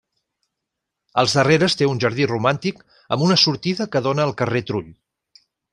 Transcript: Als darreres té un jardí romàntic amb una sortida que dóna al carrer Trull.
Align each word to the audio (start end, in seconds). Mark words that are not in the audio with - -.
Als 1.23 1.35
darreres 1.39 1.77
té 1.81 1.89
un 1.91 2.01
jardí 2.05 2.27
romàntic 2.33 2.83
amb 3.17 3.29
una 3.29 3.41
sortida 3.45 3.91
que 3.97 4.05
dóna 4.09 4.27
al 4.29 4.39
carrer 4.43 4.67
Trull. 4.73 4.93